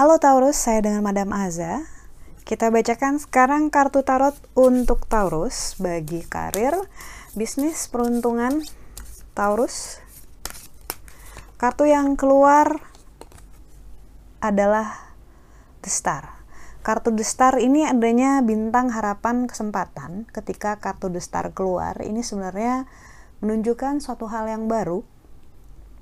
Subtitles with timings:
[0.00, 1.84] Halo Taurus, saya dengan Madam Aza.
[2.48, 6.72] Kita bacakan sekarang kartu tarot untuk Taurus bagi karir,
[7.36, 8.64] bisnis, peruntungan
[9.36, 10.00] Taurus.
[11.60, 12.80] Kartu yang keluar
[14.40, 15.12] adalah
[15.84, 16.39] The Star.
[16.80, 20.24] Kartu The Star ini adanya bintang harapan kesempatan.
[20.32, 22.88] Ketika kartu The Star keluar, ini sebenarnya
[23.44, 25.04] menunjukkan suatu hal yang baru,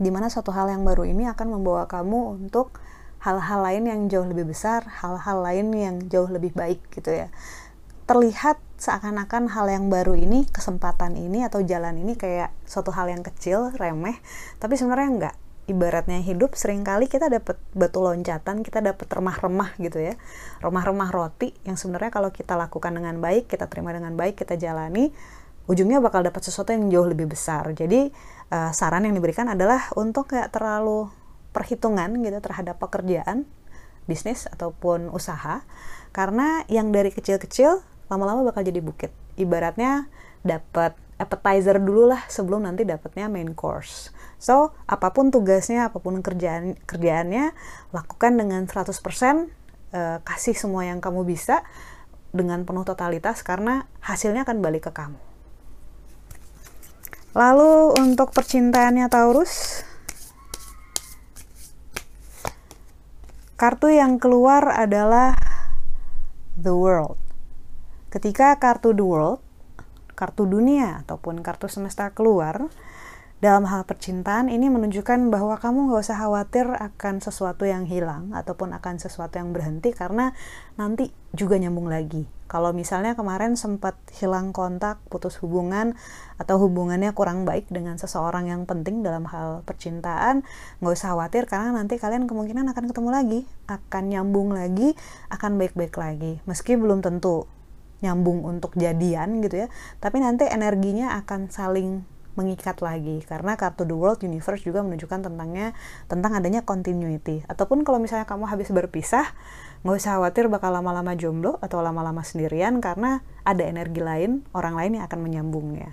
[0.00, 2.80] di mana suatu hal yang baru ini akan membawa kamu untuk
[3.20, 7.28] hal-hal lain yang jauh lebih besar, hal-hal lain yang jauh lebih baik gitu ya.
[8.08, 13.20] Terlihat seakan-akan hal yang baru ini, kesempatan ini atau jalan ini kayak suatu hal yang
[13.20, 14.16] kecil, remeh,
[14.56, 15.36] tapi sebenarnya enggak.
[15.62, 20.18] Ibaratnya hidup sering kali kita dapat batu loncatan, kita dapat remah-remah gitu ya.
[20.58, 25.14] Remah-remah roti yang sebenarnya kalau kita lakukan dengan baik, kita terima dengan baik, kita jalani,
[25.70, 27.70] ujungnya bakal dapat sesuatu yang jauh lebih besar.
[27.78, 28.10] Jadi
[28.50, 31.06] uh, saran yang diberikan adalah untuk kayak terlalu
[31.54, 33.46] perhitungan gitu terhadap pekerjaan,
[34.10, 35.62] bisnis ataupun usaha
[36.10, 39.14] karena yang dari kecil-kecil lama-lama bakal jadi bukit.
[39.38, 40.10] Ibaratnya
[40.42, 44.10] dapat appetizer dulu lah sebelum nanti dapatnya main course.
[44.42, 47.54] So, apa pun tugasnya, apa pun kerjaan kerjaannya,
[47.94, 48.90] lakukan dengan 100% uh,
[49.94, 51.62] eh, kasih semua yang kamu bisa
[52.34, 55.20] dengan penuh totalitas karena hasilnya akan balik ke kamu.
[57.38, 59.86] Lalu untuk percintaannya Taurus,
[63.62, 65.38] Kartu yang keluar adalah
[66.58, 67.14] The World.
[68.10, 69.38] Ketika kartu The World,
[70.18, 72.66] kartu dunia ataupun kartu semesta keluar,
[73.42, 78.70] dalam hal percintaan ini menunjukkan bahwa kamu nggak usah khawatir akan sesuatu yang hilang ataupun
[78.70, 80.30] akan sesuatu yang berhenti karena
[80.78, 82.30] nanti juga nyambung lagi.
[82.46, 85.98] Kalau misalnya kemarin sempat hilang kontak, putus hubungan
[86.38, 90.46] atau hubungannya kurang baik dengan seseorang yang penting dalam hal percintaan,
[90.78, 94.94] nggak usah khawatir karena nanti kalian kemungkinan akan ketemu lagi, akan nyambung lagi,
[95.34, 96.38] akan baik-baik lagi.
[96.46, 97.50] Meski belum tentu
[98.06, 103.20] nyambung untuk jadian gitu ya, tapi nanti energinya akan saling mengikat lagi.
[103.24, 105.76] Karena kartu the world universe juga menunjukkan tentangnya
[106.08, 107.44] tentang adanya continuity.
[107.48, 109.26] Ataupun kalau misalnya kamu habis berpisah
[109.82, 114.92] nggak usah khawatir bakal lama-lama jomblo atau lama-lama sendirian karena ada energi lain orang lain
[114.98, 115.90] yang akan menyambungnya.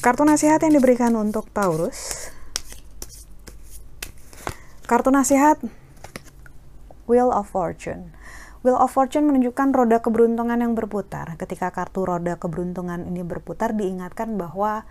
[0.00, 2.28] Kartu nasihat yang diberikan untuk Taurus.
[4.84, 5.60] Kartu nasihat
[7.08, 8.23] Wheel of Fortune
[8.64, 11.36] Wheel of Fortune menunjukkan roda keberuntungan yang berputar.
[11.36, 14.88] Ketika kartu roda keberuntungan ini berputar, diingatkan bahwa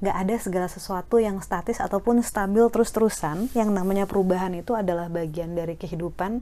[0.00, 3.52] gak ada segala sesuatu yang statis ataupun stabil terus-terusan.
[3.52, 6.40] Yang namanya perubahan itu adalah bagian dari kehidupan.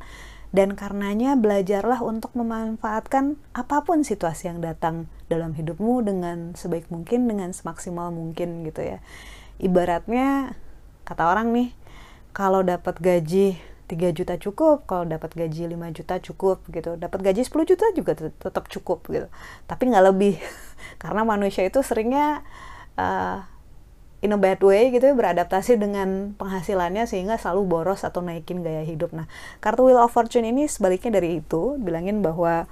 [0.55, 7.27] Dan karenanya belajarlah untuk memanfaatkan apa pun situasi yang datang dalam hidupmu dengan sebaik mungkin,
[7.27, 9.03] dengan semaksimal mungkin gitu ya.
[9.59, 10.55] Ibaratnya,
[11.03, 11.75] kata orang nih,
[12.31, 17.01] kalau dapat gaji 3 juta cukup, kalau dapat gaji 5 juta cukup gitu.
[17.01, 19.27] Dapat gaji 10 juta juga tetap cukup gitu.
[19.65, 20.37] Tapi nggak lebih.
[21.03, 22.45] Karena manusia itu seringnya
[23.01, 23.49] uh,
[24.21, 28.83] in a bad way gitu ya, beradaptasi dengan penghasilannya sehingga selalu boros atau naikin gaya
[28.83, 29.15] hidup.
[29.15, 29.31] Nah,
[29.65, 32.69] kartu Wheel of Fortune ini sebaliknya dari itu, bilangin bahwa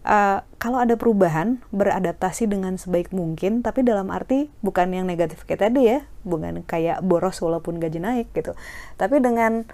[0.00, 5.68] Uh, kalau ada perubahan beradaptasi dengan sebaik mungkin tapi dalam arti bukan yang negatif kayak
[5.68, 8.56] tadi ya bukan kayak boros walaupun gaji naik gitu
[8.96, 9.68] tapi dengan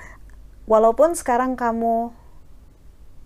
[0.66, 2.10] walaupun sekarang kamu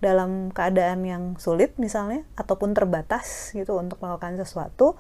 [0.01, 4.97] dalam keadaan yang sulit misalnya ataupun terbatas gitu untuk melakukan sesuatu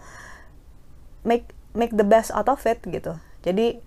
[1.24, 3.16] make make the best out of it gitu.
[3.40, 3.80] Jadi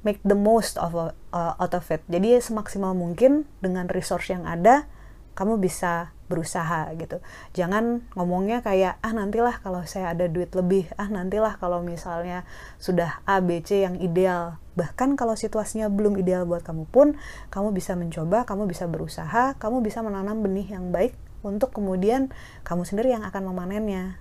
[0.00, 2.00] make the most of uh, out of it.
[2.08, 4.88] Jadi semaksimal mungkin dengan resource yang ada
[5.36, 7.20] kamu bisa berusaha gitu.
[7.52, 10.88] Jangan ngomongnya kayak ah nantilah kalau saya ada duit lebih.
[10.96, 12.48] Ah nantilah kalau misalnya
[12.80, 17.18] sudah A B C yang ideal bahkan kalau situasinya belum ideal buat kamu pun
[17.50, 22.34] kamu bisa mencoba kamu bisa berusaha kamu bisa menanam benih yang baik untuk kemudian
[22.66, 24.18] kamu sendiri yang akan memanennya.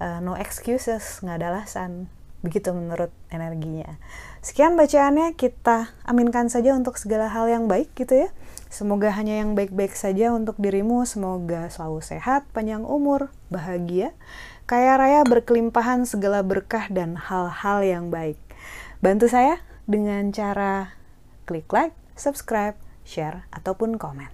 [0.00, 2.08] Uh, no excuses nggak ada alasan.
[2.40, 4.00] Begitu menurut energinya.
[4.40, 8.28] Sekian bacaannya kita aminkan saja untuk segala hal yang baik gitu ya.
[8.72, 11.04] Semoga hanya yang baik-baik saja untuk dirimu.
[11.04, 14.16] Semoga selalu sehat, panjang umur, bahagia,
[14.64, 18.40] kaya raya, berkelimpahan segala berkah dan hal-hal yang baik.
[19.04, 19.60] Bantu saya
[19.90, 20.94] dengan cara
[21.50, 24.30] klik like, subscribe, share, ataupun komen.